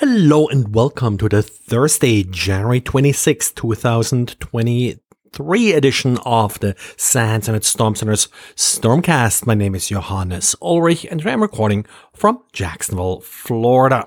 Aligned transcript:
Hello 0.00 0.48
and 0.48 0.74
welcome 0.74 1.16
to 1.18 1.28
the 1.28 1.42
Thursday, 1.42 2.22
January 2.22 2.80
26, 2.80 3.52
2023 3.52 5.72
edition 5.74 6.16
of 6.24 6.58
the 6.60 6.74
SANS 6.96 7.48
Internet 7.48 7.64
Storm 7.64 7.94
Center's 7.94 8.28
Stormcast. 8.56 9.44
My 9.44 9.52
name 9.52 9.74
is 9.74 9.90
Johannes 9.90 10.56
Ulrich 10.62 11.04
and 11.04 11.20
I'm 11.26 11.42
recording 11.42 11.84
from 12.14 12.42
Jacksonville, 12.50 13.20
Florida. 13.20 14.06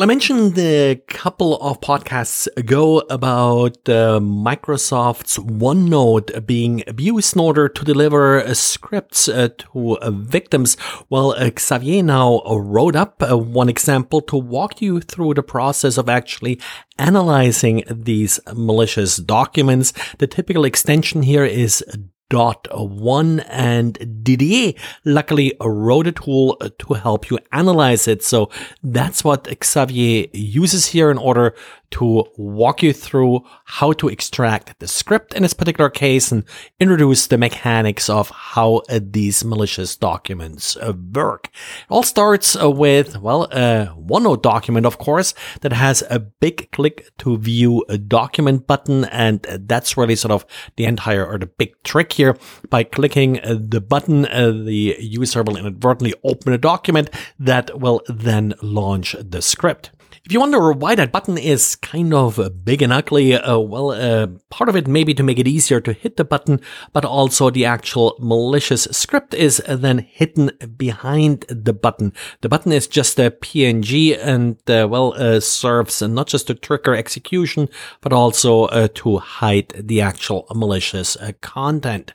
Well, 0.00 0.06
I 0.06 0.14
mentioned 0.14 0.58
a 0.58 0.96
couple 1.08 1.58
of 1.60 1.82
podcasts 1.82 2.48
ago 2.56 3.00
about 3.10 3.86
uh, 3.86 4.18
Microsoft's 4.18 5.36
OneNote 5.36 6.46
being 6.46 6.82
abused 6.86 7.36
in 7.36 7.40
order 7.40 7.68
to 7.68 7.84
deliver 7.84 8.42
uh, 8.42 8.54
scripts 8.54 9.28
uh, 9.28 9.50
to 9.58 9.98
uh, 9.98 10.10
victims. 10.10 10.78
Well, 11.10 11.32
uh, 11.32 11.50
Xavier 11.58 12.02
now 12.02 12.40
wrote 12.46 12.96
up 12.96 13.22
uh, 13.22 13.36
one 13.36 13.68
example 13.68 14.22
to 14.22 14.38
walk 14.38 14.80
you 14.80 15.02
through 15.02 15.34
the 15.34 15.42
process 15.42 15.98
of 15.98 16.08
actually 16.08 16.58
analyzing 16.96 17.84
these 17.90 18.40
malicious 18.54 19.18
documents. 19.18 19.92
The 20.16 20.26
typical 20.26 20.64
extension 20.64 21.24
here 21.24 21.44
is 21.44 21.84
dot 22.30 22.66
one 22.72 23.40
and 23.40 24.24
Didier 24.24 24.72
luckily 25.04 25.52
wrote 25.60 26.06
a 26.06 26.12
tool 26.12 26.56
to 26.78 26.94
help 26.94 27.28
you 27.28 27.38
analyze 27.52 28.08
it. 28.08 28.24
So 28.24 28.48
that's 28.82 29.22
what 29.22 29.46
Xavier 29.62 30.28
uses 30.32 30.86
here 30.86 31.10
in 31.10 31.18
order 31.18 31.54
to 31.90 32.24
walk 32.36 32.82
you 32.82 32.92
through 32.92 33.44
how 33.64 33.92
to 33.92 34.08
extract 34.08 34.78
the 34.78 34.88
script 34.88 35.34
in 35.34 35.42
this 35.42 35.54
particular 35.54 35.90
case 35.90 36.30
and 36.30 36.44
introduce 36.78 37.26
the 37.26 37.38
mechanics 37.38 38.08
of 38.08 38.30
how 38.30 38.82
uh, 38.88 39.00
these 39.02 39.44
malicious 39.44 39.96
documents 39.96 40.76
uh, 40.76 40.92
work. 41.12 41.48
It 41.48 41.86
all 41.90 42.02
starts 42.02 42.56
uh, 42.56 42.70
with, 42.70 43.18
well, 43.18 43.44
a 43.44 43.92
OneNote 43.98 44.42
document, 44.42 44.86
of 44.86 44.98
course, 44.98 45.34
that 45.62 45.72
has 45.72 46.02
a 46.08 46.20
big 46.20 46.70
click 46.72 47.10
to 47.18 47.36
view 47.36 47.84
a 47.88 47.98
document 47.98 48.66
button. 48.66 49.04
And 49.06 49.42
that's 49.42 49.96
really 49.96 50.16
sort 50.16 50.32
of 50.32 50.46
the 50.76 50.84
entire 50.84 51.26
or 51.26 51.38
the 51.38 51.46
big 51.46 51.74
trick 51.82 52.12
here. 52.12 52.36
By 52.68 52.84
clicking 52.84 53.40
uh, 53.40 53.56
the 53.58 53.80
button, 53.80 54.26
uh, 54.26 54.50
the 54.50 54.96
user 55.00 55.42
will 55.42 55.56
inadvertently 55.56 56.14
open 56.24 56.52
a 56.52 56.58
document 56.58 57.10
that 57.38 57.80
will 57.80 58.02
then 58.08 58.54
launch 58.62 59.16
the 59.18 59.42
script. 59.42 59.90
If 60.24 60.32
you 60.32 60.40
wonder 60.40 60.72
why 60.72 60.94
that 60.94 61.12
button 61.12 61.38
is 61.38 61.76
kind 61.76 62.12
of 62.14 62.64
big 62.64 62.82
and 62.82 62.92
ugly, 62.92 63.34
uh, 63.34 63.58
well, 63.58 63.90
uh, 63.90 64.26
part 64.50 64.68
of 64.68 64.76
it 64.76 64.86
may 64.86 65.04
be 65.04 65.14
to 65.14 65.22
make 65.22 65.38
it 65.38 65.48
easier 65.48 65.80
to 65.80 65.92
hit 65.92 66.16
the 66.16 66.24
button, 66.24 66.60
but 66.92 67.04
also 67.04 67.50
the 67.50 67.64
actual 67.64 68.16
malicious 68.18 68.84
script 68.90 69.34
is 69.34 69.62
then 69.68 69.98
hidden 69.98 70.50
behind 70.76 71.44
the 71.48 71.72
button. 71.72 72.12
The 72.40 72.48
button 72.48 72.72
is 72.72 72.86
just 72.86 73.18
a 73.18 73.30
PNG 73.30 74.18
and, 74.20 74.56
uh, 74.68 74.88
well, 74.88 75.14
uh, 75.16 75.40
serves 75.40 76.02
not 76.02 76.26
just 76.26 76.46
to 76.48 76.54
trigger 76.54 76.94
execution, 76.94 77.68
but 78.00 78.12
also 78.12 78.64
uh, 78.64 78.88
to 78.94 79.18
hide 79.18 79.72
the 79.76 80.00
actual 80.00 80.46
malicious 80.54 81.16
uh, 81.16 81.32
content. 81.40 82.12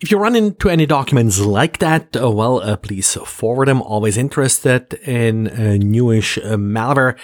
If 0.00 0.12
you 0.12 0.18
run 0.18 0.36
into 0.36 0.70
any 0.70 0.86
documents 0.86 1.40
like 1.40 1.78
that, 1.78 2.16
uh, 2.16 2.30
well, 2.30 2.60
uh, 2.60 2.76
please 2.76 3.14
forward 3.14 3.66
them. 3.66 3.82
Always 3.82 4.16
interested 4.16 4.94
in 4.94 5.48
uh, 5.48 5.76
newish 5.80 6.38
uh, 6.38 6.56
malware. 6.56 7.18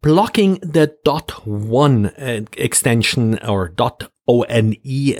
Blocking 0.00 0.54
the 0.62 0.96
dot 1.04 1.46
.one 1.46 2.06
uh, 2.06 2.40
extension 2.56 3.38
or 3.46 3.68
dot 3.68 4.10
.one, 4.24 4.74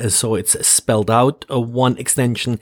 so 0.08 0.34
it's 0.34 0.66
spelled 0.66 1.10
out, 1.10 1.44
one 1.50 1.98
extension 1.98 2.58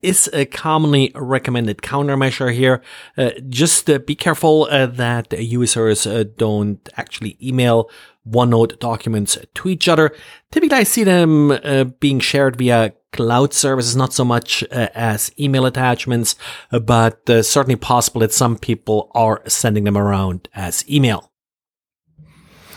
is 0.00 0.30
a 0.32 0.46
commonly 0.46 1.12
recommended 1.14 1.82
countermeasure 1.82 2.52
here. 2.52 2.82
Uh, 3.18 3.32
just 3.50 3.90
uh, 3.90 3.98
be 3.98 4.14
careful 4.14 4.68
uh, 4.70 4.86
that 4.86 5.38
users 5.38 6.04
don't 6.38 6.88
actually 6.96 7.36
email 7.42 7.90
OneNote 8.26 8.78
documents 8.78 9.36
to 9.54 9.68
each 9.68 9.86
other. 9.86 10.14
Typically, 10.50 10.78
I 10.78 10.84
see 10.84 11.04
them 11.04 11.92
being 12.00 12.20
shared 12.20 12.56
via 12.56 12.94
cloud 13.12 13.52
services, 13.52 13.96
not 13.96 14.12
so 14.12 14.24
much 14.24 14.64
uh, 14.72 14.88
as 14.94 15.30
email 15.38 15.66
attachments, 15.66 16.34
but 16.70 17.28
uh, 17.28 17.42
certainly 17.42 17.76
possible 17.76 18.20
that 18.20 18.32
some 18.32 18.56
people 18.56 19.10
are 19.14 19.42
sending 19.46 19.84
them 19.84 19.96
around 19.96 20.48
as 20.54 20.88
email. 20.90 21.31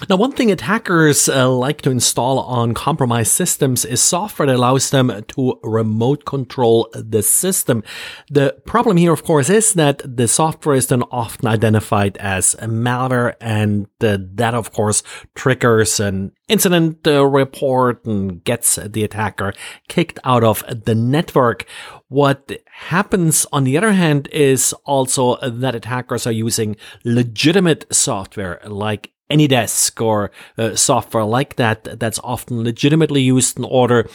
Now, 0.10 0.18
one 0.18 0.34
thing 0.34 0.52
attackers 0.52 1.30
uh, 1.30 1.50
like 1.50 1.82
to 1.82 1.90
install 1.90 2.40
on 2.40 2.74
compromised 2.74 3.32
systems 3.32 3.86
is 3.86 4.02
software 4.02 4.46
that 4.46 4.56
allows 4.56 4.90
them 4.90 5.24
to 5.30 5.60
remote 5.64 6.26
control 6.26 6.90
the 6.94 7.24
system. 7.24 7.82
The 8.30 8.56
problem 8.66 8.98
here, 8.98 9.14
of 9.14 9.24
course, 9.24 9.50
is 9.50 9.74
that 9.74 10.02
the 10.04 10.28
software 10.28 10.76
is 10.76 10.88
then 10.88 11.02
often 11.12 11.48
identified 11.48 12.18
as 12.18 12.56
malware, 12.62 13.36
and 13.40 13.88
uh, 14.02 14.18
that, 14.36 14.54
of 14.54 14.74
course, 14.74 15.02
triggers 15.34 16.00
an 16.00 16.34
incident 16.50 17.08
uh, 17.08 17.26
report 17.26 18.06
and 18.06 18.44
gets 18.44 18.76
the 18.76 19.04
attacker 19.04 19.54
kicked 19.88 20.20
out 20.24 20.44
of 20.44 20.64
the 20.68 20.94
network. 20.94 21.66
What 22.10 22.52
happens, 22.68 23.48
on 23.52 23.64
the 23.64 23.78
other 23.78 23.94
hand, 23.94 24.28
is 24.32 24.74
also 24.84 25.38
that 25.38 25.74
attackers 25.74 26.28
are 26.28 26.32
using 26.32 26.76
legitimate 27.04 27.86
software 27.92 28.62
like 28.66 29.12
AnyDesk 29.30 30.02
or 30.02 30.32
uh, 30.58 30.76
software 30.76 31.24
like 31.24 31.56
that 31.56 32.00
that's 32.00 32.20
often 32.24 32.64
legitimately 32.64 33.22
used 33.22 33.58
in 33.58 33.66
order 33.66 34.08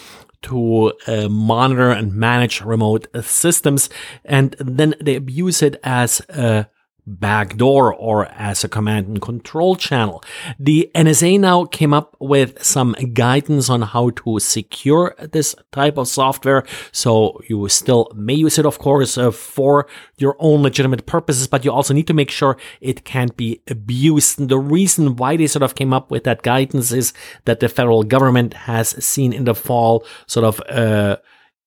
to 0.42 0.92
uh, 1.06 1.28
monitor 1.28 1.90
and 1.90 2.14
manage 2.14 2.60
remote 2.62 3.06
systems 3.22 3.90
and 4.24 4.56
then 4.58 4.94
they 5.00 5.16
abuse 5.16 5.62
it 5.62 5.78
as 5.82 6.20
a 6.30 6.66
backdoor 7.06 7.94
or 7.94 8.26
as 8.26 8.64
a 8.64 8.68
command 8.68 9.06
and 9.06 9.20
control 9.20 9.76
channel. 9.76 10.22
The 10.58 10.90
NSA 10.94 11.40
now 11.40 11.64
came 11.64 11.92
up 11.92 12.16
with 12.20 12.62
some 12.62 12.92
guidance 13.12 13.68
on 13.68 13.82
how 13.82 14.10
to 14.10 14.38
secure 14.38 15.14
this 15.18 15.54
type 15.72 15.98
of 15.98 16.08
software. 16.08 16.64
So 16.92 17.40
you 17.48 17.68
still 17.68 18.10
may 18.14 18.34
use 18.34 18.58
it, 18.58 18.66
of 18.66 18.78
course, 18.78 19.18
uh, 19.18 19.30
for 19.30 19.86
your 20.18 20.36
own 20.38 20.62
legitimate 20.62 21.06
purposes, 21.06 21.46
but 21.48 21.64
you 21.64 21.72
also 21.72 21.94
need 21.94 22.06
to 22.06 22.14
make 22.14 22.30
sure 22.30 22.56
it 22.80 23.04
can't 23.04 23.36
be 23.36 23.60
abused. 23.68 24.38
And 24.38 24.48
the 24.48 24.58
reason 24.58 25.16
why 25.16 25.36
they 25.36 25.46
sort 25.46 25.62
of 25.62 25.74
came 25.74 25.92
up 25.92 26.10
with 26.10 26.24
that 26.24 26.42
guidance 26.42 26.92
is 26.92 27.12
that 27.44 27.60
the 27.60 27.68
federal 27.68 28.02
government 28.02 28.54
has 28.54 28.90
seen 29.04 29.32
in 29.32 29.44
the 29.44 29.54
fall 29.54 30.04
sort 30.26 30.44
of 30.44 30.60
uh, 30.68 31.16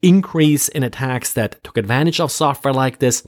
increase 0.04 0.68
in 0.68 0.84
attacks 0.84 1.34
that 1.34 1.64
took 1.64 1.78
advantage 1.78 2.20
of 2.20 2.32
software 2.32 2.74
like 2.74 3.00
this. 3.00 3.26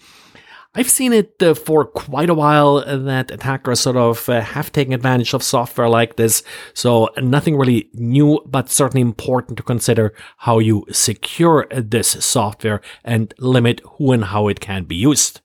I've 0.78 0.90
seen 0.90 1.14
it 1.14 1.42
uh, 1.42 1.54
for 1.54 1.86
quite 1.86 2.30
a 2.30 2.34
while 2.34 2.84
that 2.86 3.32
attackers 3.32 3.80
sort 3.80 3.96
of 3.96 4.28
uh, 4.28 4.42
have 4.42 4.74
taken 4.74 4.94
advantage 4.94 5.34
of 5.34 5.42
software 5.42 5.88
like 5.88 6.18
this. 6.18 6.44
So 6.74 7.10
nothing 7.18 7.56
really 7.56 7.90
new, 7.94 8.42
but 8.46 8.70
certainly 8.70 9.02
important 9.02 9.56
to 9.58 9.64
consider 9.64 10.14
how 10.40 10.60
you 10.60 10.86
secure 10.92 11.66
this 11.72 12.10
software 12.10 12.82
and 13.06 13.34
limit 13.40 13.80
who 13.94 14.12
and 14.12 14.26
how 14.26 14.50
it 14.50 14.60
can 14.60 14.84
be 14.84 14.98
used. 14.98 15.40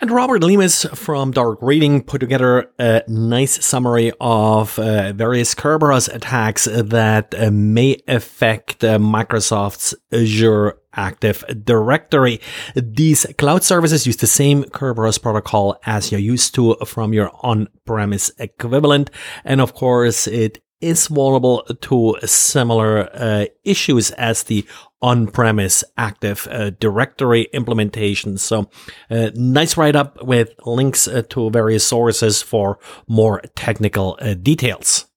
And 0.00 0.10
Robert 0.12 0.44
Lemos 0.44 0.84
from 0.94 1.32
Dark 1.32 1.58
Reading 1.60 2.02
put 2.04 2.20
together 2.20 2.70
a 2.78 3.02
nice 3.08 3.64
summary 3.64 4.12
of 4.20 4.78
uh, 4.78 5.12
various 5.12 5.56
Kerberos 5.56 6.14
attacks 6.14 6.66
that 6.66 7.34
uh, 7.36 7.50
may 7.50 7.96
affect 8.06 8.84
uh, 8.84 8.98
Microsoft's 8.98 9.96
Azure 10.12 10.78
Active 10.98 11.44
Directory. 11.64 12.40
These 12.74 13.26
cloud 13.38 13.62
services 13.62 14.06
use 14.06 14.16
the 14.16 14.26
same 14.26 14.64
Kerberos 14.64 15.22
protocol 15.22 15.78
as 15.86 16.10
you're 16.10 16.20
used 16.20 16.54
to 16.56 16.74
from 16.84 17.14
your 17.14 17.30
on-premise 17.42 18.30
equivalent. 18.38 19.10
And 19.44 19.60
of 19.60 19.72
course, 19.74 20.26
it 20.26 20.60
is 20.80 21.08
vulnerable 21.08 21.64
to 21.80 22.16
similar 22.24 23.08
uh, 23.12 23.46
issues 23.64 24.10
as 24.12 24.44
the 24.44 24.64
on-premise 25.02 25.84
Active 25.96 26.46
uh, 26.50 26.70
Directory 26.70 27.48
implementation. 27.52 28.38
So, 28.38 28.70
uh, 29.10 29.30
nice 29.34 29.76
write-up 29.76 30.22
with 30.24 30.50
links 30.64 31.08
uh, 31.08 31.22
to 31.30 31.50
various 31.50 31.86
sources 31.86 32.42
for 32.42 32.78
more 33.08 33.40
technical 33.54 34.18
uh, 34.20 34.34
details. 34.34 35.07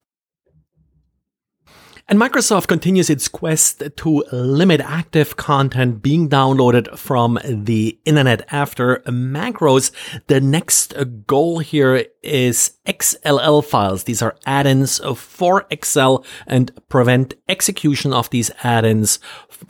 And 2.12 2.20
Microsoft 2.20 2.68
continues 2.68 3.10
its 3.10 3.30
quest 3.30 3.84
to 3.96 4.24
limit 4.34 4.82
active 4.82 5.38
content 5.38 6.02
being 6.02 6.28
downloaded 6.28 6.98
from 6.98 7.40
the 7.46 7.98
internet 8.04 8.46
after 8.52 8.98
macros. 9.08 9.92
The 10.28 10.42
next 10.42 10.94
goal 11.26 11.60
here 11.60 12.08
is 12.22 12.74
XLL 12.86 13.64
files. 13.64 14.04
These 14.04 14.22
are 14.22 14.36
add-ins 14.46 15.00
for 15.16 15.66
Excel 15.70 16.26
and 16.46 16.74
prevent 16.90 17.36
execution 17.48 18.12
of 18.12 18.30
these 18.30 18.52
add-ins 18.62 19.20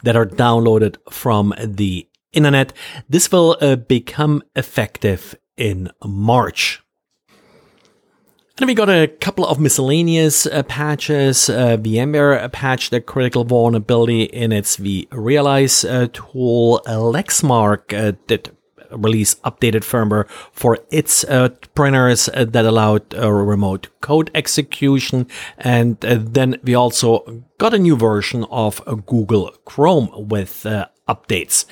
that 0.01 0.15
are 0.15 0.25
downloaded 0.25 0.97
from 1.11 1.53
the 1.63 2.09
internet. 2.33 2.73
This 3.07 3.31
will 3.31 3.55
uh, 3.61 3.75
become 3.75 4.41
effective 4.55 5.35
in 5.57 5.91
March. 6.03 6.81
Then 8.57 8.67
we 8.67 8.73
got 8.73 8.89
a 8.89 9.07
couple 9.07 9.45
of 9.45 9.59
miscellaneous 9.59 10.45
uh, 10.45 10.63
patches. 10.63 11.49
Uh, 11.49 11.77
VMware 11.77 12.51
patched 12.51 12.93
a 12.93 13.01
critical 13.01 13.43
vulnerability 13.43 14.23
in 14.23 14.51
its 14.51 14.77
vRealize 14.77 15.89
uh, 15.89 16.07
tool. 16.11 16.81
Lexmark 16.85 17.93
uh, 17.93 18.17
did 18.27 18.51
release 18.91 19.35
updated 19.35 19.83
firmware 19.83 20.29
for 20.51 20.79
its 20.89 21.23
uh, 21.25 21.49
printers 21.73 22.29
uh, 22.29 22.45
that 22.45 22.65
allowed 22.65 23.13
uh, 23.15 23.31
remote 23.31 23.87
code 24.01 24.29
execution. 24.35 25.27
And 25.57 26.03
uh, 26.05 26.17
then 26.19 26.59
we 26.63 26.75
also 26.75 27.43
got 27.57 27.73
a 27.73 27.79
new 27.79 27.95
version 27.95 28.45
of 28.51 28.83
Google 29.05 29.51
Chrome 29.65 30.09
with 30.13 30.65
updates. 31.07 31.65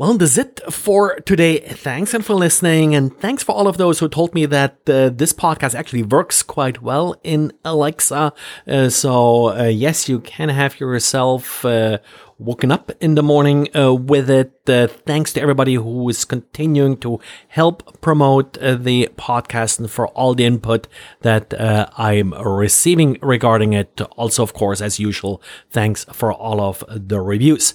Well, 0.00 0.14
that's 0.14 0.38
it 0.38 0.62
for 0.70 1.16
today. 1.26 1.58
Thanks 1.58 2.14
and 2.14 2.24
for 2.24 2.32
listening, 2.32 2.94
and 2.94 3.14
thanks 3.20 3.42
for 3.42 3.52
all 3.52 3.68
of 3.68 3.76
those 3.76 3.98
who 3.98 4.08
told 4.08 4.34
me 4.34 4.46
that 4.46 4.78
uh, 4.88 5.10
this 5.10 5.34
podcast 5.34 5.74
actually 5.74 6.04
works 6.04 6.42
quite 6.42 6.80
well 6.80 7.20
in 7.22 7.52
Alexa. 7.66 8.32
Uh, 8.66 8.88
so 8.88 9.50
uh, 9.50 9.64
yes, 9.64 10.08
you 10.08 10.20
can 10.20 10.48
have 10.48 10.80
yourself 10.80 11.66
uh, 11.66 11.98
woken 12.38 12.72
up 12.72 12.90
in 13.02 13.14
the 13.14 13.22
morning 13.22 13.68
uh, 13.76 13.92
with 13.92 14.30
it. 14.30 14.54
Uh, 14.66 14.86
thanks 14.86 15.34
to 15.34 15.42
everybody 15.42 15.74
who 15.74 16.08
is 16.08 16.24
continuing 16.24 16.96
to 17.00 17.20
help 17.48 18.00
promote 18.00 18.54
the 18.54 19.06
podcast 19.18 19.78
and 19.78 19.90
for 19.90 20.08
all 20.08 20.34
the 20.34 20.46
input 20.46 20.88
that 21.20 21.52
I'm 21.98 22.32
receiving 22.32 23.18
regarding 23.20 23.74
it. 23.74 24.00
Also, 24.16 24.42
of 24.42 24.54
course, 24.54 24.80
as 24.80 24.98
usual, 24.98 25.42
thanks 25.68 26.06
for 26.10 26.32
all 26.32 26.62
of 26.62 26.82
the 26.88 27.20
reviews. 27.20 27.74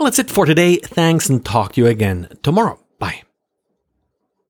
Well, 0.00 0.06
that's 0.06 0.18
it 0.18 0.30
for 0.30 0.46
today. 0.46 0.76
Thanks 0.76 1.28
and 1.28 1.44
talk 1.44 1.74
to 1.74 1.80
you 1.82 1.86
again 1.86 2.30
tomorrow. 2.42 2.80
Bye. 2.98 3.20